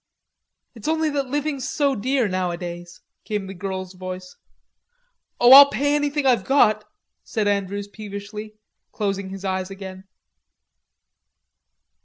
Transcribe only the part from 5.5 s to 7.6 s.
I'll pay anything I've got," said